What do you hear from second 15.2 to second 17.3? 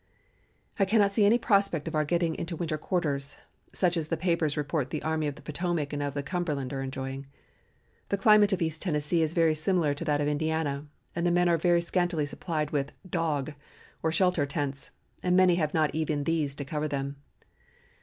and many have not even these to cover them.